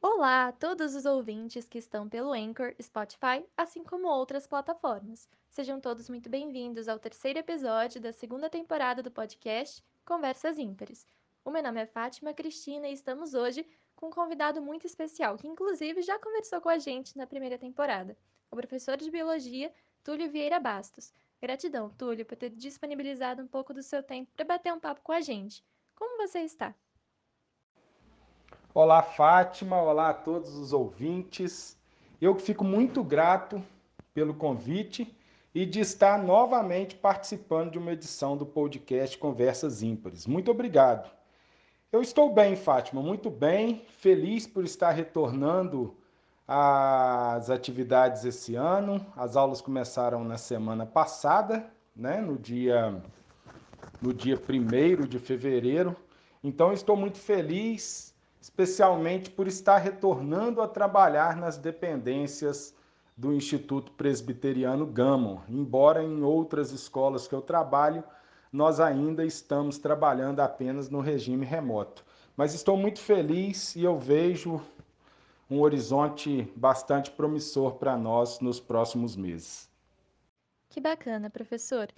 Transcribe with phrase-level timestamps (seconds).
[0.00, 5.28] Olá a todos os ouvintes que estão pelo Anchor, Spotify, assim como outras plataformas.
[5.50, 11.04] Sejam todos muito bem-vindos ao terceiro episódio da segunda temporada do podcast Conversas Ímpares.
[11.44, 13.66] O meu nome é Fátima Cristina e estamos hoje
[13.96, 18.16] com um convidado muito especial, que inclusive já conversou com a gente na primeira temporada,
[18.52, 19.74] o professor de Biologia,
[20.04, 21.12] Túlio Vieira Bastos.
[21.42, 25.10] Gratidão, Túlio, por ter disponibilizado um pouco do seu tempo para bater um papo com
[25.10, 25.64] a gente.
[25.96, 26.72] Como você está?
[28.80, 29.82] Olá, Fátima.
[29.82, 31.76] Olá a todos os ouvintes.
[32.20, 33.60] Eu fico muito grato
[34.14, 35.18] pelo convite
[35.52, 40.28] e de estar novamente participando de uma edição do podcast Conversas Ímpares.
[40.28, 41.10] Muito obrigado.
[41.90, 45.96] Eu estou bem, Fátima, muito bem, feliz por estar retornando
[46.46, 49.04] às atividades esse ano.
[49.16, 53.02] As aulas começaram na semana passada, né, no dia
[54.00, 55.96] no dia 1 de fevereiro.
[56.44, 58.16] Então estou muito feliz
[58.48, 62.74] especialmente por estar retornando a trabalhar nas dependências
[63.14, 65.42] do Instituto Presbiteriano Gammon.
[65.50, 68.02] Embora em outras escolas que eu trabalho,
[68.50, 72.02] nós ainda estamos trabalhando apenas no regime remoto.
[72.34, 74.62] Mas estou muito feliz e eu vejo
[75.50, 79.68] um horizonte bastante promissor para nós nos próximos meses.
[80.70, 81.88] Que bacana, professor.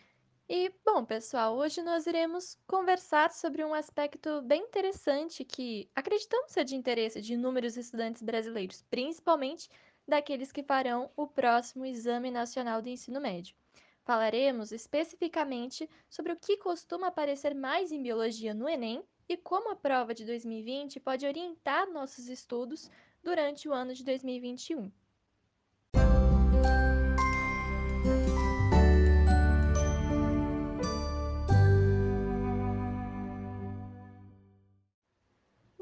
[0.53, 6.65] E, bom, pessoal, hoje nós iremos conversar sobre um aspecto bem interessante que acreditamos ser
[6.65, 9.71] de interesse de inúmeros estudantes brasileiros, principalmente
[10.09, 13.55] daqueles que farão o próximo Exame Nacional do Ensino Médio.
[14.03, 19.77] Falaremos especificamente sobre o que costuma aparecer mais em biologia no Enem e como a
[19.77, 22.91] prova de 2020 pode orientar nossos estudos
[23.23, 24.91] durante o ano de 2021.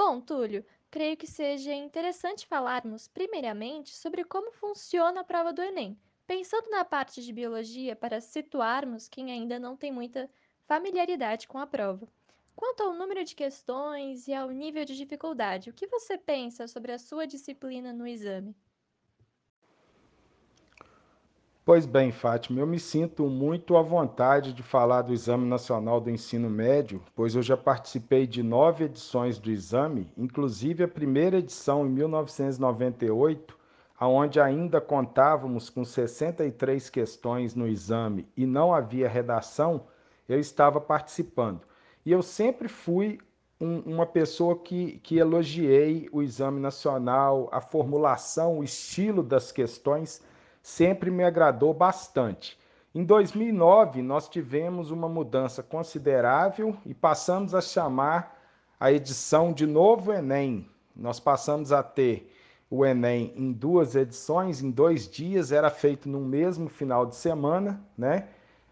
[0.09, 6.01] Bom, Túlio, creio que seja interessante falarmos, primeiramente, sobre como funciona a prova do Enem,
[6.27, 10.31] pensando na parte de biologia para situarmos quem ainda não tem muita
[10.67, 12.09] familiaridade com a prova.
[12.57, 16.91] Quanto ao número de questões e ao nível de dificuldade, o que você pensa sobre
[16.93, 18.57] a sua disciplina no exame?
[21.69, 26.09] Pois bem, Fátima, eu me sinto muito à vontade de falar do Exame Nacional do
[26.09, 31.87] Ensino Médio, pois eu já participei de nove edições do exame, inclusive a primeira edição
[31.87, 33.55] em 1998,
[34.01, 39.89] aonde ainda contávamos com 63 questões no exame e não havia redação,
[40.27, 41.61] eu estava participando.
[42.03, 43.19] E eu sempre fui
[43.61, 50.23] um, uma pessoa que, que elogiei o Exame Nacional, a formulação, o estilo das questões
[50.69, 52.59] sempre me agradou bastante.
[52.95, 58.39] Em 2009, nós tivemos uma mudança considerável e passamos a chamar
[58.79, 60.69] a edição de Novo Enem.
[60.95, 62.31] Nós passamos a ter
[62.71, 67.83] o Enem em duas edições, em dois dias, era feito no mesmo final de semana,
[67.97, 68.29] né?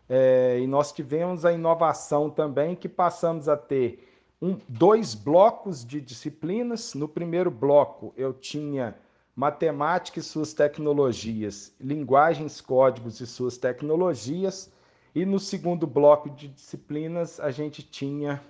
[0.09, 4.07] É, e nós tivemos a inovação também que passamos a ter
[4.41, 6.95] um, dois blocos de disciplinas.
[6.95, 8.95] No primeiro bloco eu tinha
[9.37, 14.73] matemática e suas tecnologias, linguagens, códigos e suas tecnologias.
[15.15, 18.43] E no segundo bloco de disciplinas, a gente tinha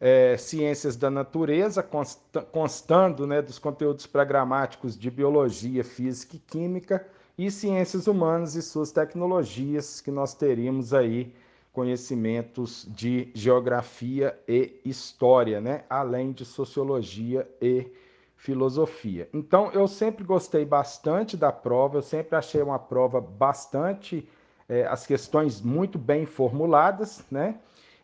[0.00, 1.86] é, ciências da natureza,
[2.50, 7.06] constando né, dos conteúdos programáticos de biologia, física e química,
[7.36, 11.32] e ciências humanas e suas tecnologias, que nós teríamos aí
[11.72, 17.86] conhecimentos de geografia e história, né, além de sociologia e
[18.38, 19.28] filosofia.
[19.34, 24.26] Então, eu sempre gostei bastante da prova, eu sempre achei uma prova bastante,
[24.68, 27.56] é, as questões muito bem formuladas, né?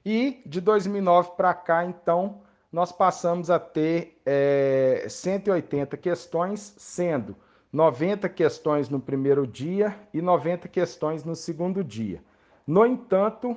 [0.04, 2.40] E de 2009 para cá, então,
[2.70, 7.36] nós passamos a ter é, 180 questões, sendo
[7.72, 12.20] 90 questões no primeiro dia e 90 questões no segundo dia.
[12.66, 13.56] No entanto,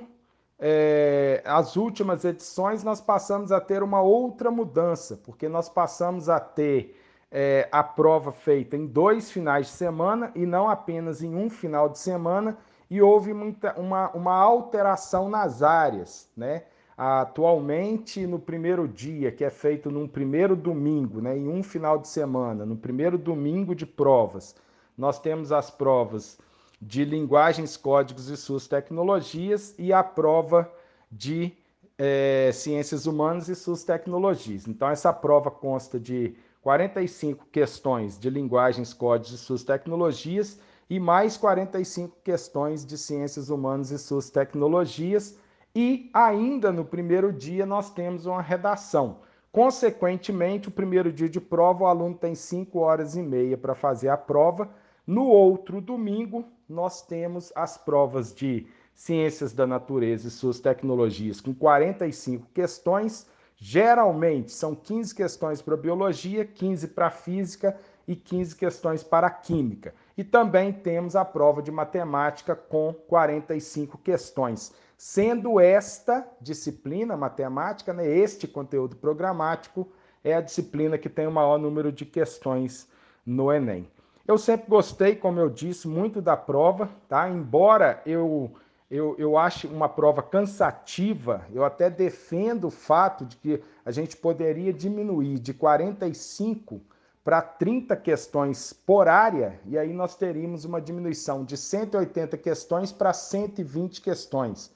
[0.58, 6.40] é, as últimas edições nós passamos a ter uma outra mudança, porque nós passamos a
[6.40, 6.98] ter
[7.30, 11.88] é, a prova feita em dois finais de semana e não apenas em um final
[11.88, 12.56] de semana,
[12.90, 16.28] e houve muita, uma, uma alteração nas áreas.
[16.36, 16.64] Né?
[16.96, 22.08] Atualmente, no primeiro dia, que é feito num primeiro domingo, né, em um final de
[22.08, 24.56] semana, no primeiro domingo de provas,
[24.96, 26.38] nós temos as provas
[26.80, 30.70] de linguagens, códigos e suas tecnologias e a prova
[31.10, 31.52] de
[31.96, 34.66] é, ciências humanas e suas tecnologias.
[34.68, 41.36] Então, essa prova consta de 45 questões de linguagens, códigos e suas tecnologias e mais
[41.36, 45.36] 45 questões de ciências humanas e suas tecnologias.
[45.74, 49.18] E ainda no primeiro dia nós temos uma redação
[49.50, 54.08] Consequentemente, o primeiro dia de prova, o aluno tem 5 horas e meia para fazer
[54.08, 54.68] a prova.
[55.06, 61.54] No outro domingo, nós temos as provas de Ciências da Natureza e suas tecnologias, com
[61.54, 63.26] 45 questões.
[63.56, 67.76] Geralmente são 15 questões para biologia, 15 para física
[68.06, 69.94] e 15 questões para química.
[70.16, 78.04] E também temos a prova de matemática com 45 questões sendo esta disciplina matemática, né,
[78.04, 79.88] este conteúdo programático,
[80.24, 82.88] é a disciplina que tem o maior número de questões
[83.24, 83.88] no Enem.
[84.28, 87.30] Eu sempre gostei, como eu disse, muito da prova, tá?
[87.30, 88.52] Embora eu,
[88.90, 94.18] eu, eu ache uma prova cansativa, eu até defendo o fato de que a gente
[94.18, 96.78] poderia diminuir de 45
[97.24, 103.14] para 30 questões por área, e aí nós teríamos uma diminuição de 180 questões para
[103.14, 104.70] 120 questões.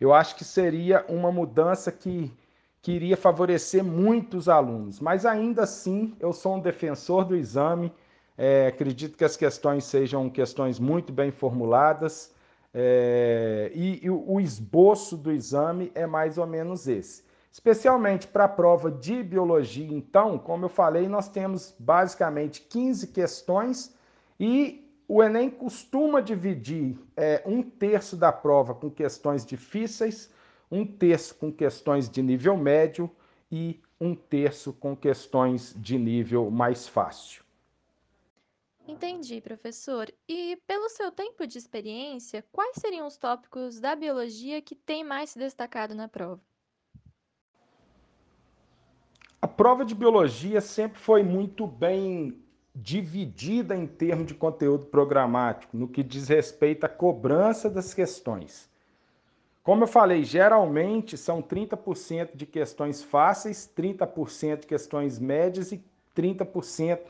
[0.00, 2.32] Eu acho que seria uma mudança que,
[2.80, 7.92] que iria favorecer muitos alunos, mas ainda assim eu sou um defensor do exame,
[8.38, 12.32] é, acredito que as questões sejam questões muito bem formuladas
[12.72, 17.24] é, e, e o esboço do exame é mais ou menos esse.
[17.50, 23.92] Especialmente para a prova de biologia, então, como eu falei, nós temos basicamente 15 questões
[24.38, 30.30] e o Enem costuma dividir é, um terço da prova com questões difíceis,
[30.70, 33.10] um terço com questões de nível médio
[33.50, 37.47] e um terço com questões de nível mais fácil.
[38.88, 40.10] Entendi, professor.
[40.26, 45.30] E pelo seu tempo de experiência, quais seriam os tópicos da biologia que têm mais
[45.30, 46.40] se destacado na prova?
[49.42, 52.42] A prova de biologia sempre foi muito bem
[52.74, 58.70] dividida em termos de conteúdo programático, no que diz respeito à cobrança das questões.
[59.62, 65.84] Como eu falei, geralmente são 30% de questões fáceis, 30% de questões médias e
[66.16, 67.00] 30%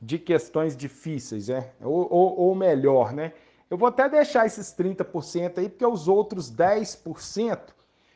[0.00, 1.70] de questões difíceis, né?
[1.80, 3.32] ou, ou, ou melhor, né?
[3.70, 7.74] Eu vou até deixar esses 30% aí, porque os outros 10%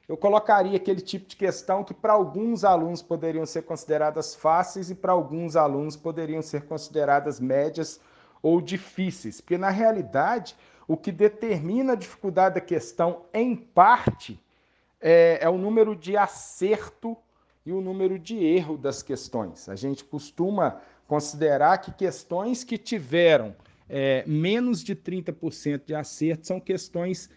[0.09, 4.95] eu colocaria aquele tipo de questão que para alguns alunos poderiam ser consideradas fáceis e
[4.95, 8.01] para alguns alunos poderiam ser consideradas médias
[8.43, 14.43] ou difíceis, porque na realidade o que determina a dificuldade da questão, em parte,
[14.99, 17.15] é, é o número de acerto
[17.67, 19.69] e o número de erro das questões.
[19.69, 23.57] A gente costuma considerar que questões que tiveram
[23.89, 27.31] é, menos de 30% de acerto são questões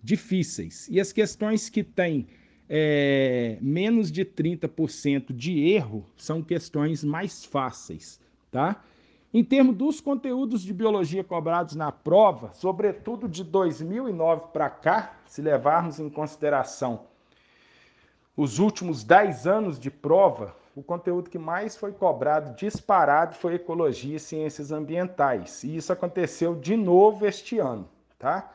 [0.00, 0.88] difíceis.
[0.88, 2.28] E as questões que têm
[2.68, 8.20] é, menos de 30% de erro são questões mais fáceis,
[8.52, 8.84] tá?
[9.34, 15.42] Em termos dos conteúdos de biologia cobrados na prova, sobretudo de 2009 para cá, se
[15.42, 17.06] levarmos em consideração
[18.36, 24.14] os últimos 10 anos de prova, o conteúdo que mais foi cobrado disparado foi ecologia
[24.14, 25.64] e ciências ambientais.
[25.64, 28.52] E isso aconteceu de novo este ano, tá?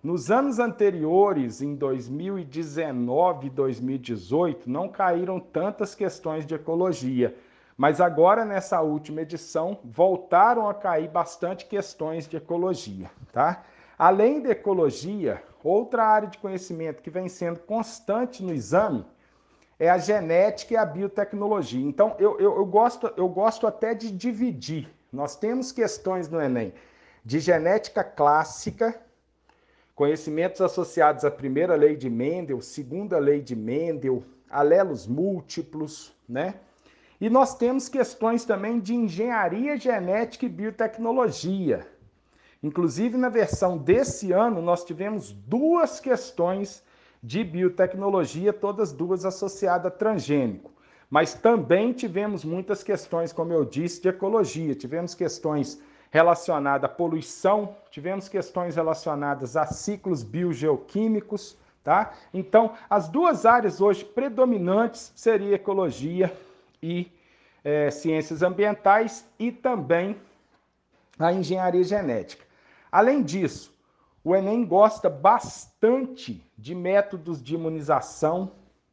[0.00, 7.36] Nos anos anteriores, em 2019 e 2018, não caíram tantas questões de ecologia,
[7.76, 13.64] mas agora nessa última edição voltaram a cair bastante questões de ecologia, tá?
[13.98, 19.04] Além da ecologia, outra área de conhecimento que vem sendo constante no exame
[19.78, 21.84] é a genética e a biotecnologia.
[21.86, 24.88] Então, eu, eu, eu, gosto, eu gosto até de dividir.
[25.12, 26.72] Nós temos questões no Enem
[27.24, 29.00] de genética clássica,
[29.96, 36.56] Conhecimentos associados à primeira lei de Mendel, segunda lei de Mendel, alelos múltiplos, né?
[37.18, 41.88] E nós temos questões também de engenharia genética e biotecnologia.
[42.62, 46.82] Inclusive, na versão desse ano, nós tivemos duas questões
[47.26, 50.70] de biotecnologia, todas duas associadas a transgênico.
[51.10, 54.76] Mas também tivemos muitas questões, como eu disse, de ecologia.
[54.76, 62.12] Tivemos questões relacionada à poluição, tivemos questões relacionadas a ciclos biogeoquímicos, tá?
[62.32, 66.32] Então, as duas áreas hoje predominantes seriam ecologia
[66.80, 67.10] e
[67.64, 70.16] é, ciências ambientais e também
[71.18, 72.44] a engenharia genética.
[72.90, 73.75] Além disso,
[74.26, 78.50] o Enem gosta bastante de métodos de imunização,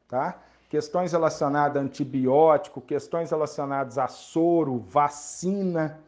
[0.08, 0.40] tá?
[0.70, 6.00] Questões relacionadas a antibiótico, questões relacionadas a soro, vacina,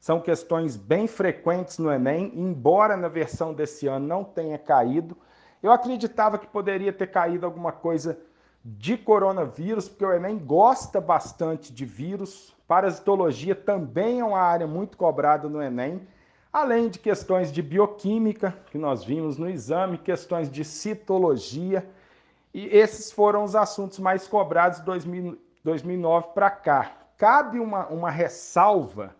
[0.00, 5.16] são questões bem frequentes no Enem, embora na versão desse ano não tenha caído.
[5.62, 8.18] Eu acreditava que poderia ter caído alguma coisa
[8.64, 12.56] de coronavírus, porque o Enem gosta bastante de vírus.
[12.66, 16.04] Parasitologia também é uma área muito cobrada no Enem,
[16.54, 21.84] além de questões de bioquímica, que nós vimos no exame, questões de citologia.
[22.54, 24.78] E esses foram os assuntos mais cobrados
[25.64, 26.92] 2009 para cá.
[27.18, 29.16] Cabe uma, uma ressalva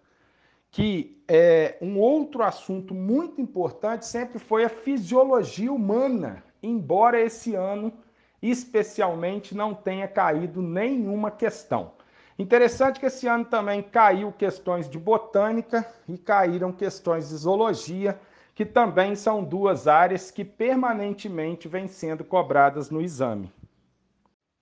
[0.71, 7.93] que é, um outro assunto muito importante sempre foi a fisiologia humana, embora esse ano
[8.41, 11.95] especialmente não tenha caído nenhuma questão.
[12.39, 18.21] Interessante que esse ano também caiu questões de botânica e caíram questões de zoologia,
[18.55, 23.53] que também são duas áreas que permanentemente vêm sendo cobradas no exame.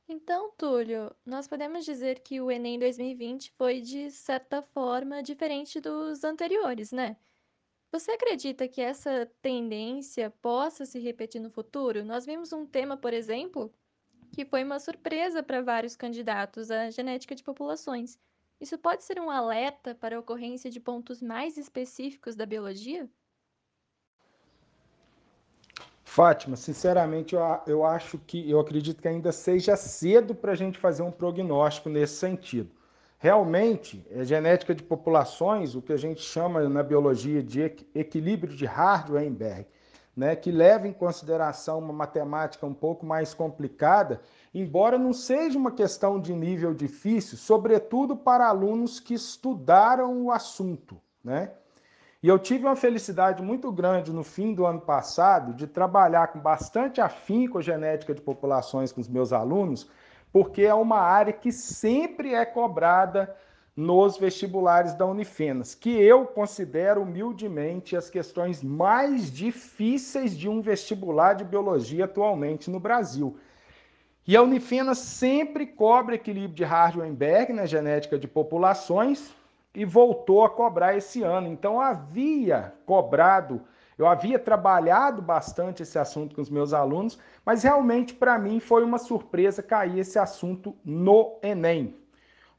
[0.07, 6.23] Então, Túlio, nós podemos dizer que o Enem 2020 foi, de certa forma, diferente dos
[6.23, 7.17] anteriores, né?
[7.91, 12.05] Você acredita que essa tendência possa se repetir no futuro?
[12.05, 13.73] Nós vimos um tema, por exemplo,
[14.33, 18.19] que foi uma surpresa para vários candidatos, a genética de populações.
[18.59, 23.09] Isso pode ser um alerta para a ocorrência de pontos mais específicos da biologia?
[26.03, 30.79] Fátima, sinceramente, eu, eu acho que, eu acredito que ainda seja cedo para a gente
[30.79, 32.71] fazer um prognóstico nesse sentido.
[33.19, 37.63] Realmente, a genética de populações, o que a gente chama na biologia de
[37.95, 39.67] equilíbrio de Hardy-Weinberg,
[40.17, 44.21] né, que leva em consideração uma matemática um pouco mais complicada,
[44.55, 51.01] embora não seja uma questão de nível difícil, sobretudo para alunos que estudaram o assunto.
[51.25, 51.51] Né?
[52.23, 56.39] E eu tive uma felicidade muito grande no fim do ano passado de trabalhar com
[56.39, 59.91] bastante afinco a genética de populações com os meus alunos,
[60.31, 63.35] porque é uma área que sempre é cobrada
[63.75, 71.35] nos vestibulares da Unifenas, que eu considero humildemente as questões mais difíceis de um vestibular
[71.35, 73.39] de biologia atualmente no Brasil.
[74.27, 79.35] E a Unifenas sempre cobra equilíbrio de Hardy-Weinberg na genética de populações
[79.75, 81.49] e voltou a cobrar esse ano.
[81.49, 83.63] Então havia cobrado,
[83.97, 88.85] eu havia trabalhado bastante esse assunto com os meus alunos, mas realmente para mim foi
[88.85, 92.02] uma surpresa cair esse assunto no Enem.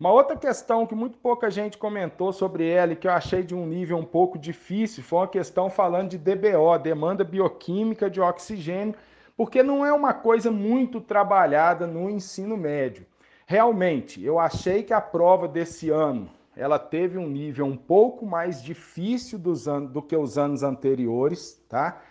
[0.03, 3.55] Uma outra questão que muito pouca gente comentou sobre ela e que eu achei de
[3.55, 8.95] um nível um pouco difícil foi uma questão falando de DBO, demanda bioquímica de oxigênio,
[9.37, 13.05] porque não é uma coisa muito trabalhada no ensino médio.
[13.45, 18.61] Realmente, eu achei que a prova desse ano ela teve um nível um pouco mais
[18.61, 22.01] difícil dos do que os anos anteriores, tá?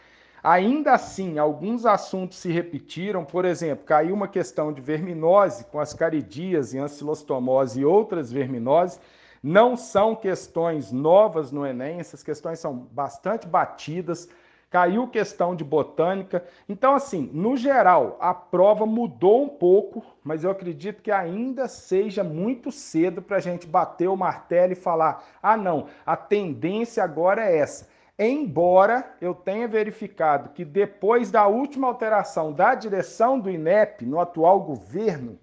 [0.43, 5.95] Ainda assim, alguns assuntos se repetiram, por exemplo, caiu uma questão de verminose com as
[5.95, 8.99] caridias e ancilostomose e outras verminoses.
[9.41, 14.29] Não são questões novas no Enem, essas questões são bastante batidas.
[14.69, 16.43] Caiu questão de botânica.
[16.69, 22.25] Então, assim, no geral, a prova mudou um pouco, mas eu acredito que ainda seja
[22.25, 27.45] muito cedo para a gente bater o martelo e falar: ah, não, a tendência agora
[27.45, 34.05] é essa embora eu tenha verificado que depois da última alteração da direção do INEP
[34.05, 35.39] no atual governo,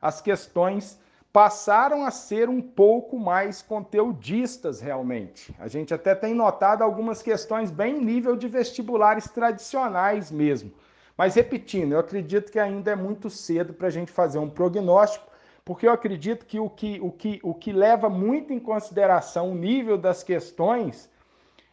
[0.00, 0.98] as questões
[1.32, 5.54] passaram a ser um pouco mais conteudistas realmente.
[5.58, 10.72] A gente até tem notado algumas questões bem nível de vestibulares tradicionais mesmo.
[11.16, 15.26] Mas repetindo, eu acredito que ainda é muito cedo para a gente fazer um prognóstico,
[15.64, 19.54] porque eu acredito que o que, o, que, o que leva muito em consideração o
[19.54, 21.08] nível das questões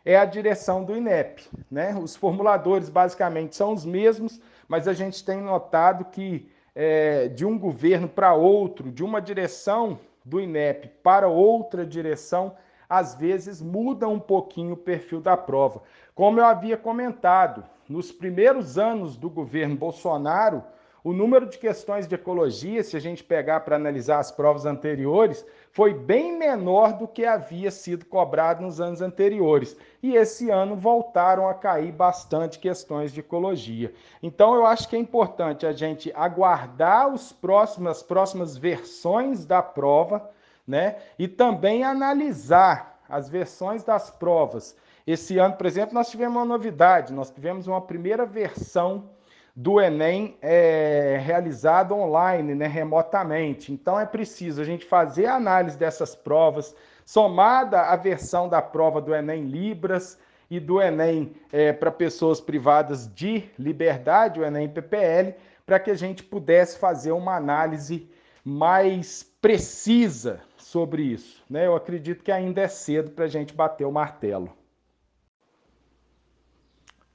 [0.08, 1.50] é a direção do INEP.
[1.70, 1.94] Né?
[1.94, 7.60] Os formuladores basicamente são os mesmos, mas a gente tem notado que é, de um
[7.60, 12.56] governo para outro, de uma direção do INEP para outra direção,
[12.90, 15.84] às vezes muda um pouquinho o perfil da prova.
[16.16, 20.64] Como eu havia comentado, nos primeiros anos do governo Bolsonaro,
[21.08, 25.46] o número de questões de ecologia, se a gente pegar para analisar as provas anteriores,
[25.72, 29.78] foi bem menor do que havia sido cobrado nos anos anteriores.
[30.04, 33.94] E esse ano voltaram a cair bastante questões de ecologia.
[34.22, 39.64] Então eu acho que é importante a gente aguardar os próximos, as próximas versões da
[39.64, 40.30] prova,
[40.68, 40.98] né?
[41.18, 44.76] E também analisar as versões das provas.
[45.08, 49.16] Esse ano, por exemplo, nós tivemos uma novidade, nós tivemos uma primeira versão
[49.60, 53.74] do Enem é realizado online, né, remotamente.
[53.74, 59.02] Então é preciso a gente fazer a análise dessas provas, somada a versão da prova
[59.02, 65.34] do Enem Libras e do Enem é, para pessoas privadas de liberdade, o Enem PPL,
[65.66, 68.08] para que a gente pudesse fazer uma análise
[68.46, 71.44] mais precisa sobre isso.
[71.50, 71.66] Né?
[71.66, 74.54] Eu acredito que ainda é cedo para a gente bater o martelo.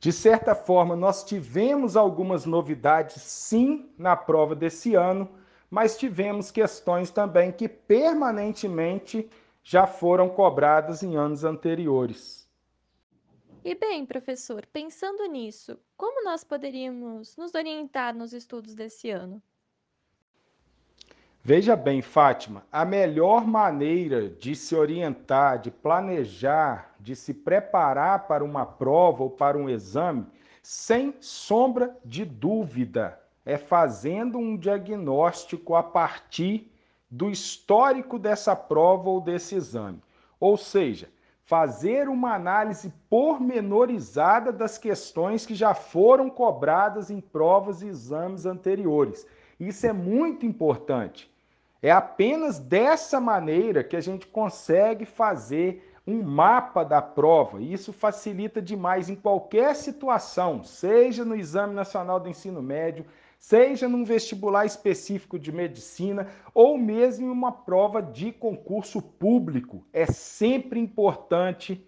[0.02, 5.30] De certa forma, nós tivemos algumas novidades, sim, na prova desse ano,
[5.70, 9.30] mas tivemos questões também que permanentemente
[9.62, 12.50] já foram cobradas em anos anteriores.
[13.64, 19.40] E bem, professor, pensando nisso, como nós poderíamos nos orientar nos estudos desse ano?
[21.44, 28.44] Veja bem, Fátima, a melhor maneira de se orientar, de planejar, de se preparar para
[28.44, 30.24] uma prova ou para um exame,
[30.62, 36.72] sem sombra de dúvida, é fazendo um diagnóstico a partir
[37.10, 40.00] do histórico dessa prova ou desse exame.
[40.38, 41.10] Ou seja,
[41.44, 49.26] fazer uma análise pormenorizada das questões que já foram cobradas em provas e exames anteriores.
[49.58, 51.30] Isso é muito importante.
[51.82, 57.62] É apenas dessa maneira que a gente consegue fazer um mapa da prova.
[57.62, 63.06] Isso facilita demais em qualquer situação, seja no Exame Nacional do Ensino Médio,
[63.38, 69.84] seja num vestibular específico de medicina ou mesmo em uma prova de concurso público.
[69.92, 71.84] É sempre importante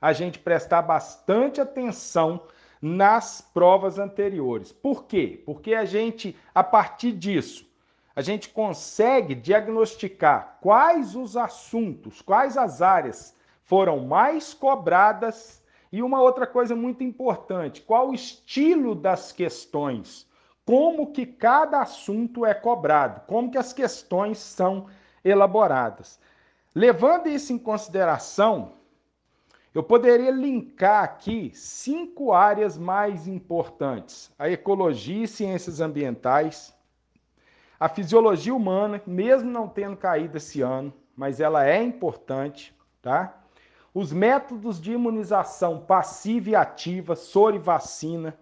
[0.00, 2.42] a gente prestar bastante atenção
[2.80, 4.72] nas provas anteriores.
[4.72, 5.42] Por quê?
[5.44, 7.66] Porque a gente, a partir disso,
[8.14, 13.35] a gente consegue diagnosticar quais os assuntos, quais as áreas
[13.66, 20.26] foram mais cobradas e uma outra coisa muito importante, qual o estilo das questões,
[20.64, 24.86] como que cada assunto é cobrado, como que as questões são
[25.24, 26.18] elaboradas.
[26.74, 28.74] Levando isso em consideração,
[29.74, 36.74] eu poderia linkar aqui cinco áreas mais importantes: a ecologia e ciências ambientais,
[37.80, 43.42] a fisiologia humana, mesmo não tendo caído esse ano, mas ela é importante, tá?
[43.98, 48.36] Os métodos de imunização passiva e ativa, soro e vacina.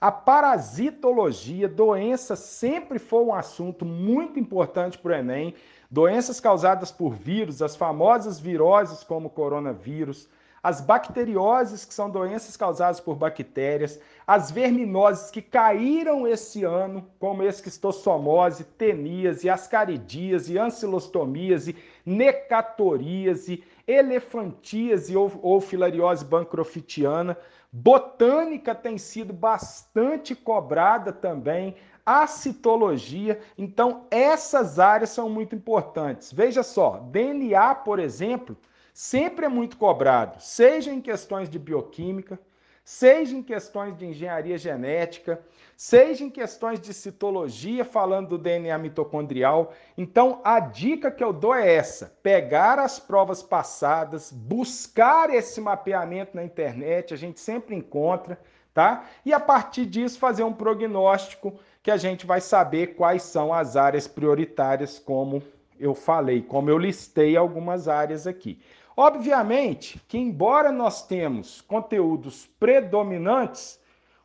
[0.00, 5.54] A parasitologia, doença sempre foi um assunto muito importante para o Enem.
[5.90, 10.28] Doenças causadas por vírus, as famosas viroses como coronavírus,
[10.62, 17.42] as bacterioses, que são doenças causadas por bactérias, as verminoses que caíram esse ano, como
[17.42, 21.74] esquistossomose, teníase, ascaridíase, ancilostomiase,
[22.04, 27.36] necatoriase, elefantíase ou, ou filariose bancrofitiana.
[27.70, 33.40] Botânica tem sido bastante cobrada também, a citologia.
[33.58, 36.32] Então, essas áreas são muito importantes.
[36.32, 38.56] Veja só, DNA, por exemplo,
[38.94, 42.40] sempre é muito cobrado, seja em questões de bioquímica,
[42.86, 45.40] seja em questões de engenharia genética,
[45.76, 49.72] seja em questões de citologia, falando do DNA mitocondrial.
[49.98, 56.36] Então, a dica que eu dou é essa: pegar as provas passadas, buscar esse mapeamento
[56.36, 58.38] na internet, a gente sempre encontra,
[58.72, 59.04] tá?
[59.24, 63.76] E a partir disso fazer um prognóstico que a gente vai saber quais são as
[63.76, 65.42] áreas prioritárias, como
[65.78, 68.60] eu falei, como eu listei algumas áreas aqui.
[68.96, 73.78] Obviamente que, embora nós temos conteúdos predominantes,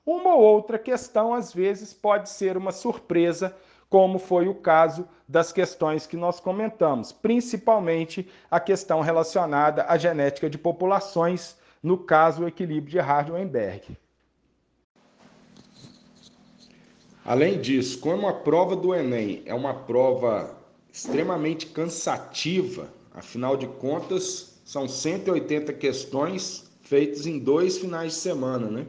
[0.05, 3.53] uma ou outra questão às vezes pode ser uma surpresa,
[3.89, 10.49] como foi o caso das questões que nós comentamos, principalmente a questão relacionada à genética
[10.49, 13.97] de populações, no caso o equilíbrio de Hardy-Weinberg.
[17.25, 20.57] Além disso, como a prova do Enem é uma prova
[20.91, 28.86] extremamente cansativa, afinal de contas, são 180 questões feitas em dois finais de semana, né?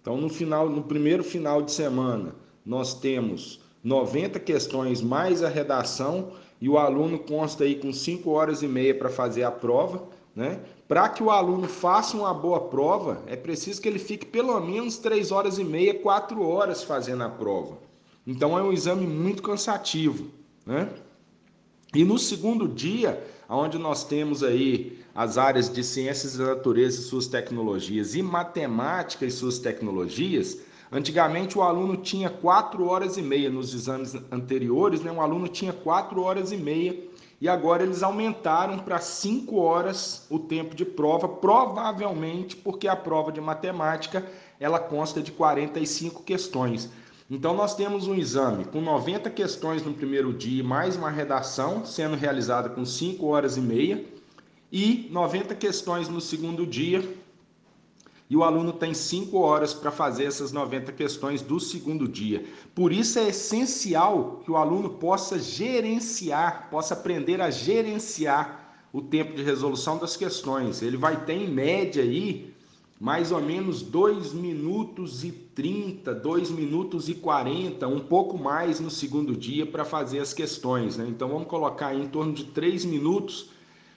[0.00, 2.34] Então, no final, no primeiro final de semana,
[2.66, 8.62] nós temos 90 questões mais a redação e o aluno consta aí com 5 horas
[8.62, 10.60] e meia para fazer a prova, né?
[10.88, 14.98] Para que o aluno faça uma boa prova, é preciso que ele fique pelo menos
[14.98, 17.78] 3 horas e meia, 4 horas fazendo a prova.
[18.26, 20.28] Então é um exame muito cansativo,
[20.66, 20.88] né?
[21.94, 23.22] E no segundo dia,
[23.54, 29.26] onde nós temos aí as áreas de ciências da natureza e suas tecnologias e matemática
[29.26, 30.58] e suas tecnologias,
[30.90, 35.12] antigamente o aluno tinha quatro horas e meia nos exames anteriores, né?
[35.12, 36.98] Um aluno tinha quatro horas e meia
[37.40, 43.32] e agora eles aumentaram para cinco horas o tempo de prova, provavelmente porque a prova
[43.32, 44.24] de matemática
[44.58, 46.88] ela consta de 45 questões.
[47.34, 52.14] Então, nós temos um exame com 90 questões no primeiro dia, mais uma redação sendo
[52.14, 54.04] realizada com 5 horas e meia,
[54.70, 57.02] e 90 questões no segundo dia,
[58.28, 62.44] e o aluno tem 5 horas para fazer essas 90 questões do segundo dia.
[62.74, 69.34] Por isso é essencial que o aluno possa gerenciar, possa aprender a gerenciar o tempo
[69.34, 70.82] de resolução das questões.
[70.82, 72.51] Ele vai ter em média aí
[73.02, 78.92] mais ou menos 2 minutos e 30, 2 minutos e 40, um pouco mais no
[78.92, 80.96] segundo dia para fazer as questões.
[80.96, 81.06] Né?
[81.08, 83.50] Então vamos colocar em torno de 3 minutos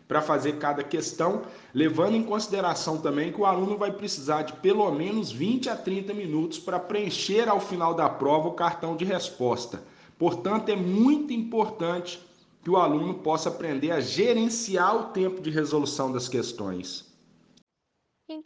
[0.08, 4.92] para fazer cada questão, levando em consideração também que o aluno vai precisar de pelo
[4.92, 9.84] menos 20 a 30 minutos para preencher ao final da prova o cartão de resposta.
[10.18, 12.20] Portanto, é muito importante
[12.64, 17.15] que o aluno possa aprender a gerenciar o tempo de resolução das questões.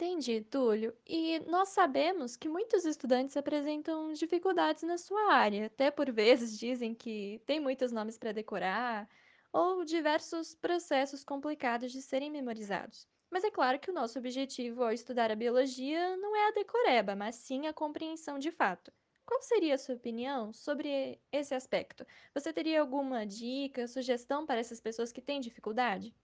[0.02, 0.98] Entendi, Túlio.
[1.06, 6.96] E nós sabemos que muitos estudantes apresentam dificuldades na sua área, até por vezes dizem
[6.96, 9.10] que tem muitos nomes para decorar,
[9.52, 13.08] ou diversos processos complicados de serem memorizados.
[13.30, 17.14] Mas é claro que o nosso objetivo ao estudar a biologia não é a decoreba,
[17.16, 18.94] mas sim a compreensão de fato.
[19.26, 22.06] Qual seria a sua opinião sobre esse aspecto?
[22.34, 26.16] Você teria alguma dica, sugestão para essas pessoas que têm dificuldade?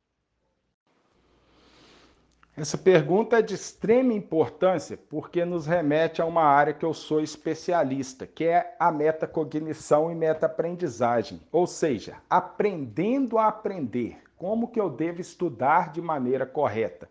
[2.58, 7.20] Essa pergunta é de extrema importância porque nos remete a uma área que eu sou
[7.20, 14.90] especialista, que é a metacognição e metaprendizagem, ou seja, aprendendo a aprender, como que eu
[14.90, 17.10] devo estudar de maneira correta.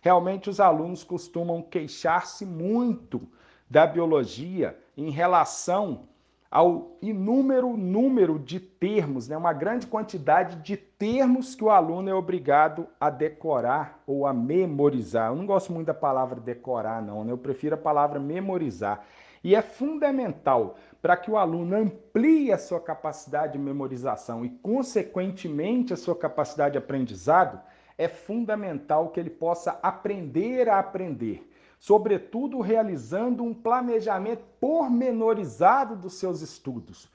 [0.00, 3.20] Realmente os alunos costumam queixar-se muito
[3.68, 6.08] da biologia em relação
[6.54, 9.36] ao inúmero número de termos, né?
[9.36, 15.32] uma grande quantidade de termos que o aluno é obrigado a decorar ou a memorizar.
[15.32, 17.32] Eu não gosto muito da palavra decorar, não, né?
[17.32, 19.04] eu prefiro a palavra memorizar.
[19.42, 25.92] E é fundamental para que o aluno amplie a sua capacidade de memorização e, consequentemente,
[25.92, 27.60] a sua capacidade de aprendizado,
[27.98, 36.40] é fundamental que ele possa aprender a aprender sobretudo realizando um planejamento pormenorizado dos seus
[36.40, 37.10] estudos,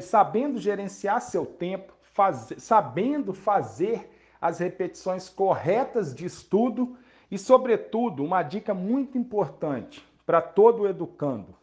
[0.00, 4.10] sabendo gerenciar seu tempo, faz, sabendo fazer
[4.40, 6.96] as repetições corretas de estudo
[7.30, 11.56] e, sobretudo, uma dica muito importante para todo educando: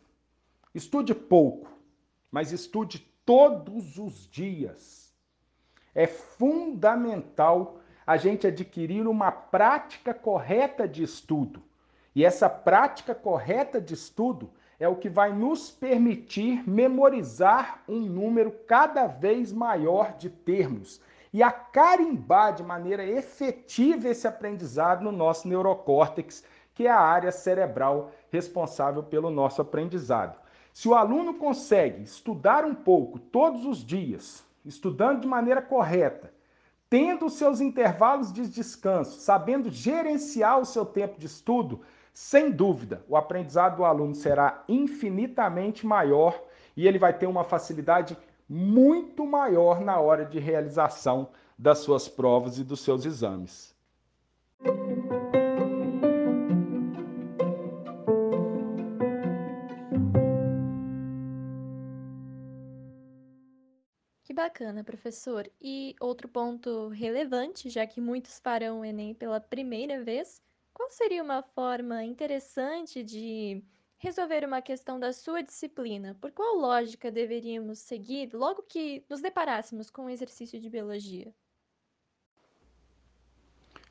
[0.74, 1.70] estude pouco,
[2.32, 5.14] mas estude todos os dias.
[5.94, 11.69] É fundamental a gente adquirir uma prática correta de estudo
[12.16, 18.52] e essa prática correta de estudo é o que vai nos permitir memorizar um número
[18.68, 25.48] cada vez maior de termos e a carimbar de maneira efetiva esse aprendizado no nosso
[25.48, 26.44] neurocórtex,
[26.74, 30.40] que é a área cerebral responsável pelo nosso aprendizado.
[30.74, 36.34] Se o aluno consegue estudar um pouco todos os dias, estudando de maneira correta,
[36.90, 41.82] tendo seus intervalos de descanso, sabendo gerenciar o seu tempo de estudo,
[42.22, 46.38] sem dúvida, o aprendizado do aluno será infinitamente maior
[46.76, 52.60] e ele vai ter uma facilidade muito maior na hora de realização das suas provas
[52.60, 53.74] e dos seus exames.
[64.26, 65.50] Que bacana, professor.
[65.62, 70.42] E outro ponto relevante, já que muitos farão o Enem pela primeira vez,
[70.80, 73.62] qual seria uma forma interessante de
[73.98, 76.16] resolver uma questão da sua disciplina?
[76.22, 81.34] Por qual lógica deveríamos seguir logo que nos deparássemos com um exercício de biologia?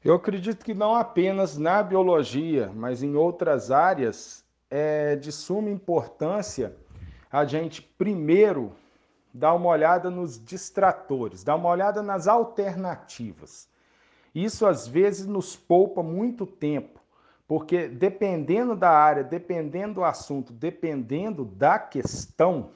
[0.03, 6.75] Eu acredito que não apenas na biologia, mas em outras áreas, é de suma importância
[7.31, 8.75] a gente primeiro
[9.35, 13.69] dar uma olhada nos distratores, dar uma olhada nas alternativas.
[14.39, 17.01] Isso às vezes nos poupa muito tempo,
[17.49, 22.71] porque dependendo da área, dependendo do assunto, dependendo da questão,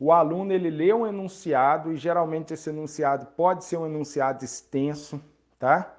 [0.00, 5.20] o aluno ele lê um enunciado e geralmente esse enunciado pode ser um enunciado extenso,
[5.58, 5.94] tá?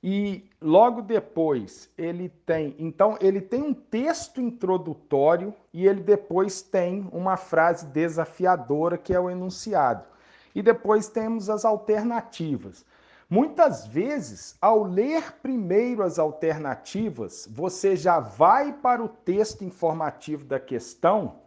[0.00, 7.08] E logo depois ele tem, então ele tem um texto introdutório e ele depois tem
[7.10, 10.04] uma frase desafiadora que é o enunciado.
[10.54, 12.84] E depois temos as alternativas.
[13.30, 20.58] Muitas vezes, ao ler primeiro as alternativas, você já vai para o texto informativo da
[20.58, 21.38] questão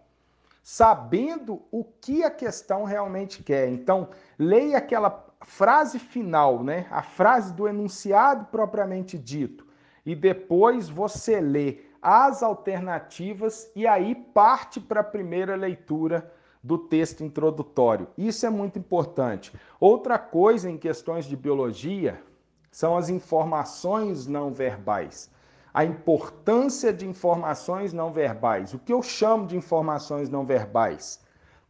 [0.63, 3.67] sabendo o que a questão realmente quer.
[3.67, 4.07] Então,
[4.39, 6.87] leia aquela frase final, né?
[6.89, 9.67] A frase do enunciado propriamente dito,
[10.05, 16.32] e depois você lê as alternativas e aí parte para a primeira leitura
[16.63, 18.07] do texto introdutório.
[18.17, 19.51] Isso é muito importante.
[19.79, 22.23] Outra coisa em questões de biologia
[22.71, 25.29] são as informações não verbais.
[25.73, 28.73] A importância de informações não verbais.
[28.73, 31.19] O que eu chamo de informações não verbais?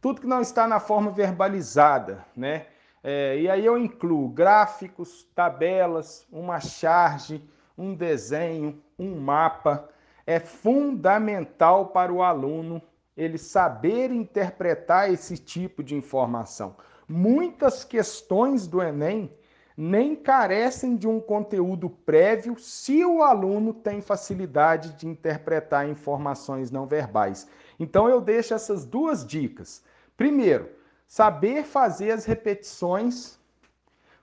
[0.00, 2.66] Tudo que não está na forma verbalizada, né?
[3.02, 7.42] É, e aí eu incluo gráficos, tabelas, uma charge,
[7.76, 9.88] um desenho, um mapa.
[10.26, 12.80] É fundamental para o aluno
[13.16, 16.76] ele saber interpretar esse tipo de informação.
[17.08, 19.32] Muitas questões do Enem
[19.76, 26.86] nem carecem de um conteúdo prévio se o aluno tem facilidade de interpretar informações não
[26.86, 27.48] verbais.
[27.78, 29.82] Então eu deixo essas duas dicas.
[30.16, 30.70] Primeiro,
[31.06, 33.38] saber fazer as repetições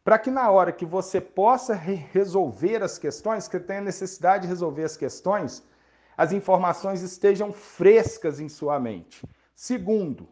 [0.04, 4.84] para que na hora que você possa resolver as questões, que tenha necessidade de resolver
[4.84, 5.64] as questões,
[6.22, 9.28] as informações estejam frescas em sua mente.
[9.56, 10.30] Segundo,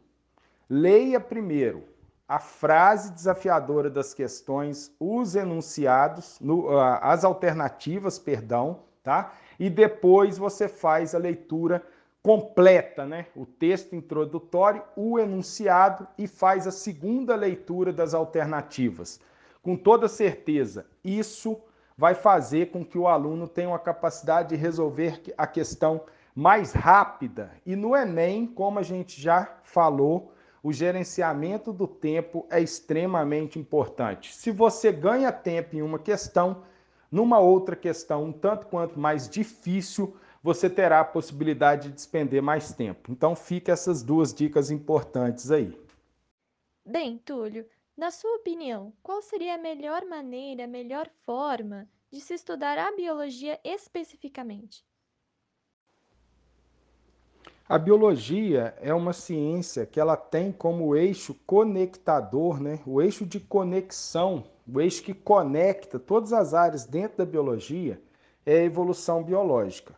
[0.69, 1.84] leia primeiro
[2.28, 9.34] a frase desafiadora das questões, os enunciados, no, as alternativas, perdão, tá?
[9.60, 11.82] E depois você faz a leitura
[12.21, 13.25] completa, né?
[13.36, 19.19] O texto introdutório, o enunciado e faz a segunda leitura das alternativas.
[19.63, 21.60] Com toda certeza, isso
[22.00, 26.00] vai fazer com que o aluno tenha uma capacidade de resolver a questão
[26.34, 27.52] mais rápida.
[27.66, 30.34] E no Enem, como a gente já falou,
[30.64, 34.34] o gerenciamento do tempo é extremamente importante.
[34.34, 36.64] Se você ganha tempo em uma questão,
[37.12, 42.72] numa outra questão um tanto quanto mais difícil, você terá a possibilidade de despender mais
[42.72, 43.12] tempo.
[43.12, 45.78] Então, fica essas duas dicas importantes aí.
[46.86, 47.66] Bem, Túlio,
[48.00, 52.96] na sua opinião, qual seria a melhor maneira, a melhor forma de se estudar a
[52.96, 54.86] biologia especificamente?
[57.68, 62.80] A biologia é uma ciência que ela tem como eixo conectador, né?
[62.86, 68.02] o eixo de conexão, o eixo que conecta todas as áreas dentro da biologia
[68.46, 69.94] é a evolução biológica.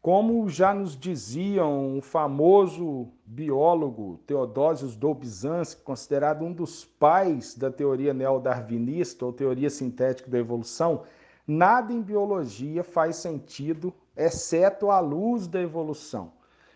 [0.00, 8.12] Como já nos diziam o famoso biólogo Theodosius Dobzhansky, considerado um dos pais da teoria
[8.12, 11.04] neodarwinista ou teoria sintética da evolução,
[11.46, 16.32] nada em biologia faz sentido exceto à luz da evolução.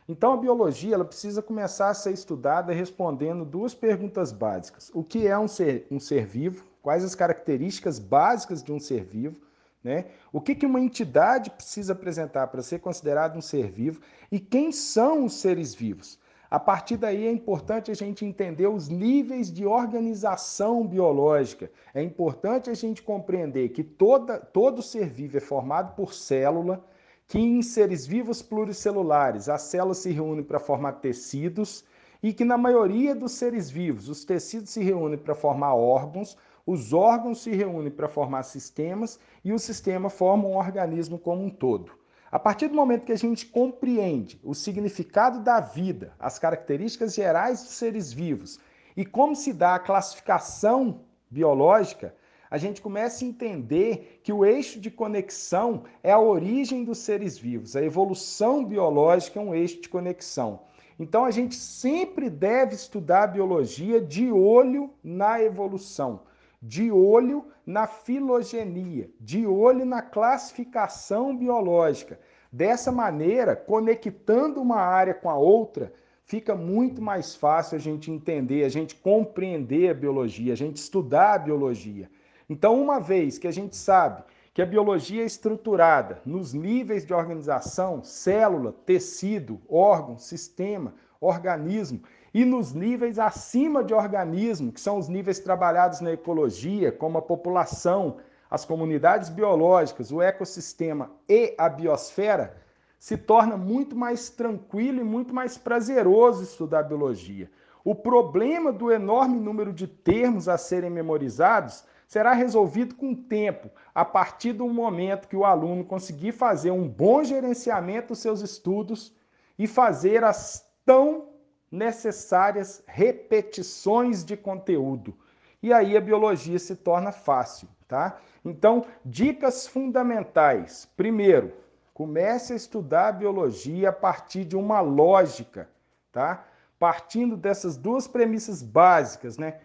[0.09, 4.91] Então a biologia ela precisa começar a ser estudada respondendo duas perguntas básicas.
[4.95, 6.65] O que é um ser, um ser vivo?
[6.81, 9.37] Quais as características básicas de um ser vivo?
[9.85, 10.07] Né?
[10.33, 14.01] O que, que uma entidade precisa apresentar para ser considerado um ser vivo?
[14.33, 16.19] E quem são os seres vivos?
[16.57, 21.71] A partir daí é importante a gente entender os níveis de organização biológica.
[21.93, 26.83] É importante a gente compreender que toda, todo ser vivo é formado por célula,
[27.29, 31.85] que em seres vivos pluricelulares as células se reúnem para formar tecidos
[32.23, 36.95] e que na maioria dos seres vivos os tecidos se reúnem para formar órgãos, os
[36.95, 41.93] órgãos se reúnem para formar sistemas e o sistema forma um organismo como um todo.
[42.31, 47.63] A partir do momento que a gente compreende o significado da vida, as características gerais
[47.63, 48.59] dos seres vivos
[48.97, 52.15] e como se dá a classificação biológica,
[52.51, 57.39] a gente começa a entender que o eixo de conexão é a origem dos seres
[57.39, 57.77] vivos.
[57.77, 60.61] A evolução biológica é um eixo de conexão.
[60.99, 66.23] Então a gente sempre deve estudar a biologia de olho na evolução,
[66.67, 72.19] de olho na filogenia, de olho na classificação biológica.
[72.51, 75.93] Dessa maneira, conectando uma área com a outra,
[76.25, 81.35] fica muito mais fácil a gente entender, a gente compreender a biologia, a gente estudar
[81.35, 82.11] a biologia.
[82.49, 87.13] Então, uma vez que a gente sabe que a biologia é estruturada nos níveis de
[87.13, 92.03] organização, célula, tecido, órgão, sistema, organismo,
[92.33, 97.23] e nos níveis acima de organismo, que são os níveis trabalhados na ecologia, como a
[97.23, 98.19] população,
[98.51, 102.57] as comunidades biológicas, o ecossistema e a biosfera,
[102.99, 107.51] se torna muito mais tranquilo e muito mais prazeroso estudar biologia.
[107.85, 113.71] O problema do enorme número de termos a serem memorizados será resolvido com o tempo,
[113.95, 119.15] a partir do momento que o aluno conseguir fazer um bom gerenciamento dos seus estudos
[119.59, 121.31] e fazer as tão
[121.71, 125.15] necessárias repetições de conteúdo.
[125.63, 128.19] E aí a biologia se torna fácil, tá?
[128.45, 130.89] Então, dicas fundamentais.
[130.97, 131.53] Primeiro,
[131.93, 135.69] comece a estudar a biologia a partir de uma lógica,
[136.13, 136.47] tá?
[136.79, 139.61] Partindo dessas duas premissas básicas, né?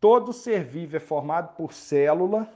[0.00, 2.48] Todo ser vivo é formado por célula.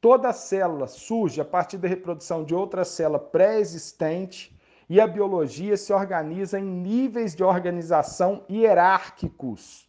[0.00, 4.53] Toda célula surge a partir da reprodução de outra célula pré-existente
[4.88, 9.88] e a biologia se organiza em níveis de organização hierárquicos.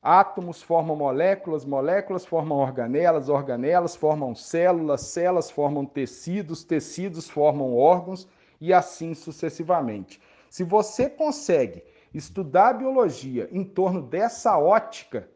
[0.00, 8.28] Átomos formam moléculas, moléculas formam organelas, organelas formam células, células formam tecidos, tecidos formam órgãos
[8.60, 10.20] e assim sucessivamente.
[10.48, 11.82] Se você consegue
[12.14, 15.28] estudar a biologia em torno dessa ótica,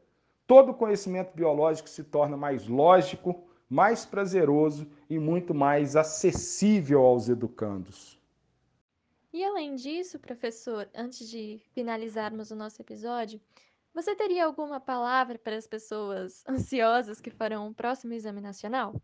[0.46, 7.28] todo o conhecimento biológico se torna mais lógico, mais prazeroso e muito mais acessível aos
[7.28, 8.21] educandos.
[9.32, 13.40] E além disso, professor, antes de finalizarmos o nosso episódio,
[13.94, 18.94] você teria alguma palavra para as pessoas ansiosas que farão o próximo exame nacional?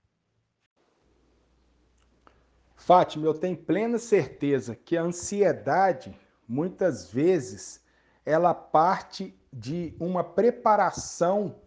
[2.77, 6.15] Fátima, eu tenho plena certeza que a ansiedade
[6.47, 7.83] muitas vezes
[8.25, 11.59] ela parte de uma preparação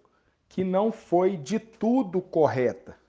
[0.47, 3.01] que não foi de tudo correta.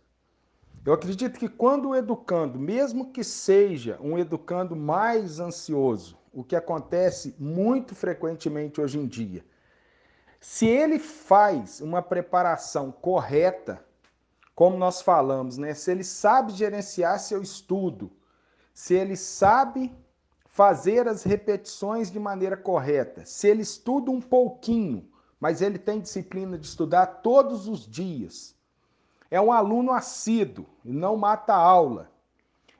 [0.84, 6.56] Eu acredito que quando o educando, mesmo que seja um educando mais ansioso, o que
[6.56, 9.44] acontece muito frequentemente hoje em dia,
[10.40, 13.84] se ele faz uma preparação correta,
[14.56, 15.72] como nós falamos, né?
[15.72, 18.10] Se ele sabe gerenciar seu estudo,
[18.74, 19.94] se ele sabe
[20.46, 26.58] fazer as repetições de maneira correta, se ele estuda um pouquinho, mas ele tem disciplina
[26.58, 28.56] de estudar todos os dias,
[29.32, 32.10] é um aluno assíduo e não mata a aula.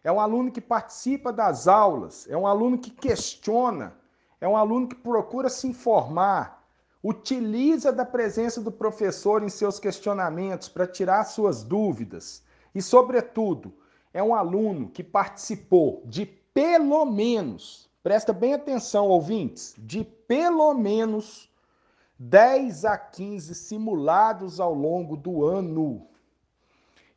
[0.05, 3.97] É um aluno que participa das aulas, é um aluno que questiona,
[4.39, 6.63] é um aluno que procura se informar,
[7.03, 12.43] utiliza da presença do professor em seus questionamentos para tirar suas dúvidas
[12.75, 13.73] e, sobretudo,
[14.13, 21.49] é um aluno que participou de pelo menos, presta bem atenção, ouvintes, de pelo menos
[22.19, 26.12] 10 a 15 simulados ao longo do ano.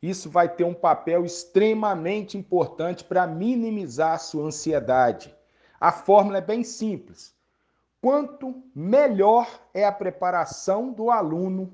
[0.02, 5.34] Isso vai ter um papel extremamente importante para minimizar a sua ansiedade.
[5.80, 7.34] A fórmula é bem simples.
[8.00, 11.72] Quanto melhor é a preparação do aluno,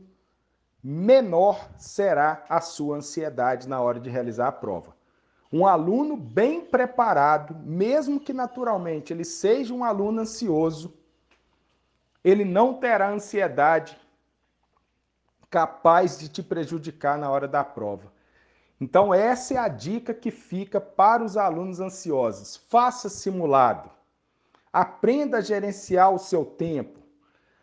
[0.82, 4.96] menor será a sua ansiedade na hora de realizar a prova.
[5.52, 10.94] Um aluno bem preparado, mesmo que naturalmente ele seja um aluno ansioso,
[12.24, 13.98] ele não terá ansiedade
[15.52, 18.10] capaz de te prejudicar na hora da prova.
[18.80, 22.56] Então, essa é a dica que fica para os alunos ansiosos.
[22.70, 23.90] Faça simulado.
[24.72, 27.00] Aprenda a gerenciar o seu tempo.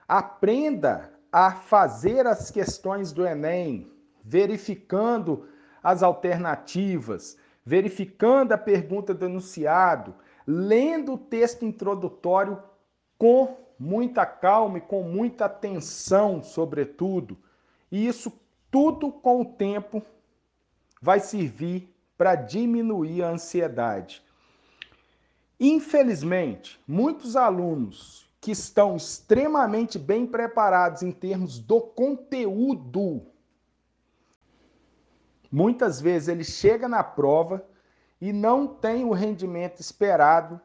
[0.07, 3.91] Aprenda a fazer as questões do Enem,
[4.23, 5.49] verificando
[5.81, 10.13] as alternativas, verificando a pergunta do enunciado,
[10.45, 12.61] lendo o texto introdutório
[13.17, 17.35] com muita calma e com muita atenção, sobretudo.
[17.91, 18.31] E isso
[18.69, 20.01] tudo com o tempo
[21.01, 24.21] vai servir para diminuir a ansiedade.
[25.59, 33.25] Infelizmente, muitos alunos que estão extremamente bem preparados em termos do conteúdo,
[35.51, 37.65] muitas vezes ele chega na prova
[38.21, 40.61] e não tem o rendimento esperado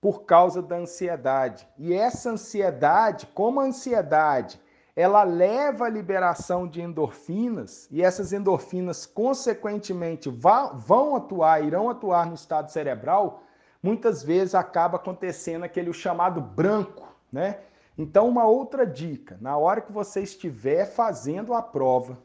[0.00, 1.66] por causa da ansiedade.
[1.78, 4.60] E essa ansiedade, como a ansiedade
[4.94, 12.34] ela leva à liberação de endorfinas e essas endorfinas, consequentemente, vão atuar, irão atuar no
[12.34, 13.42] estado cerebral,
[13.82, 17.60] muitas vezes acaba acontecendo aquele chamado branco, né?
[17.96, 22.18] Então, uma outra dica, na hora que você estiver fazendo a prova,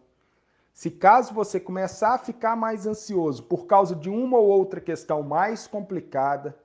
[0.73, 5.23] se caso você começar a ficar mais ansioso por causa de uma ou outra questão
[5.23, 6.55] mais complicada,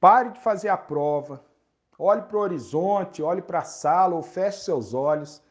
[0.00, 1.44] pare de fazer a prova,
[1.98, 5.42] Olhe para o horizonte, olhe para a sala ou feche seus olhos.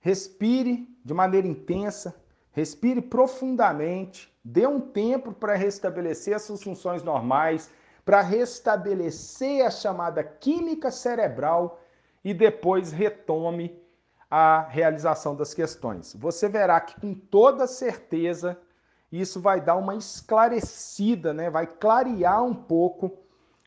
[0.00, 2.14] Respire de maneira intensa,
[2.52, 7.70] respire profundamente, dê um tempo para restabelecer as suas funções normais,
[8.04, 11.80] para restabelecer a chamada química cerebral
[12.22, 13.82] e depois retome
[14.30, 16.14] a realização das questões.
[16.14, 18.58] Você verá que com toda certeza
[19.10, 21.48] isso vai dar uma esclarecida, né?
[21.48, 23.23] vai clarear um pouco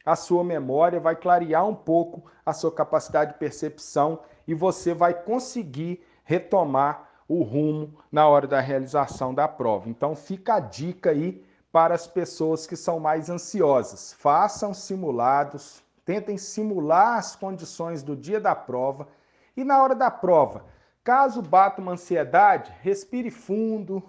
[0.07, 5.13] a sua memória, vai clarear um pouco a sua capacidade de percepção e você vai
[5.13, 9.89] conseguir retomar o rumo na hora da realização da prova.
[9.89, 11.43] Então fica a dica aí
[11.73, 14.13] para as pessoas que são mais ansiosas.
[14.13, 19.09] Façam simulados, tentem simular as condições do dia da prova
[19.57, 20.63] e na hora da prova,
[21.03, 24.01] caso bata uma ansiedade, respire fundo,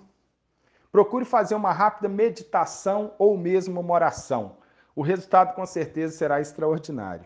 [0.93, 4.58] procure fazer uma rápida meditação ou mesmo uma oração
[4.99, 7.25] o resultado com certeza será extraordinário.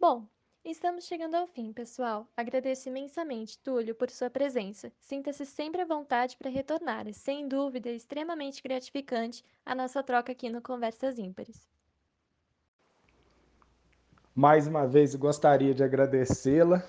[0.00, 0.26] Bom,
[0.64, 2.26] estamos chegando ao fim, pessoal.
[2.34, 4.90] Agradeço imensamente, Túlio, por sua presença.
[4.98, 7.06] Sinta-se sempre à vontade para retornar.
[7.06, 11.68] É, sem dúvida, extremamente gratificante a nossa troca aqui no Conversas Ímpares.
[14.34, 16.82] Mais uma vez, gostaria de agradecê-la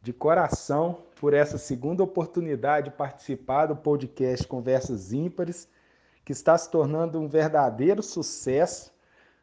[0.00, 5.68] de coração por essa segunda oportunidade de participar do podcast Conversas Ímpares
[6.28, 8.92] que está se tornando um verdadeiro sucesso,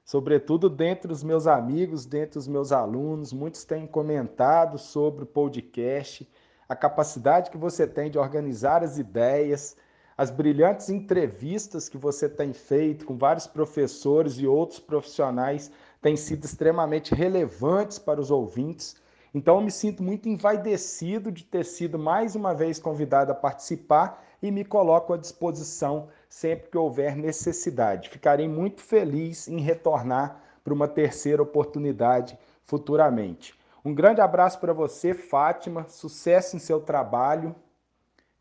[0.03, 3.33] sobretudo dentre os meus amigos, dentre os meus alunos.
[3.33, 6.31] Muitos têm comentado sobre o podcast,
[6.69, 9.75] a capacidade que você tem de organizar as ideias,
[10.15, 15.71] as brilhantes entrevistas que você tem feito com vários professores e outros profissionais
[16.03, 18.95] têm sido extremamente relevantes para os ouvintes.
[19.33, 24.23] Então, eu me sinto muito envaidecido de ter sido mais uma vez convidado a participar
[24.39, 28.09] e me coloco à disposição sempre que houver necessidade.
[28.09, 33.57] Ficarei muito feliz em retornar para uma terceira oportunidade futuramente.
[33.85, 35.87] Um grande abraço para você, Fátima.
[35.87, 37.55] Sucesso em seu trabalho.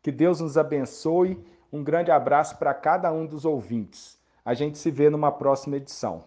[0.01, 1.41] Que Deus nos abençoe.
[1.71, 4.19] Um grande abraço para cada um dos ouvintes.
[4.43, 6.25] A gente se vê numa próxima edição.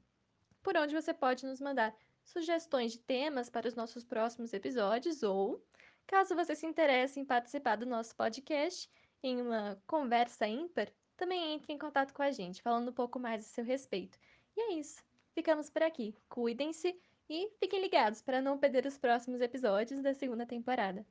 [0.62, 5.60] por onde você pode nos mandar sugestões de temas para os nossos próximos episódios ou
[6.06, 8.90] Caso você se interesse em participar do nosso podcast,
[9.24, 13.46] em uma conversa ímpar, também entre em contato com a gente, falando um pouco mais
[13.46, 14.20] a seu respeito.
[14.56, 15.02] E é isso.
[15.34, 16.16] Ficamos por aqui.
[16.30, 16.96] Cuidem-se
[17.30, 21.06] e fiquem ligados para não perder os próximos episódios da segunda temporada.